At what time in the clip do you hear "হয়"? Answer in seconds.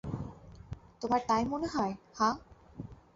1.67-1.93